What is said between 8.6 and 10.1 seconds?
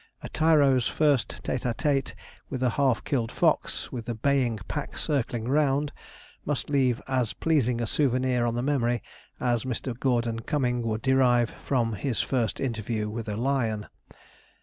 memory as Mr.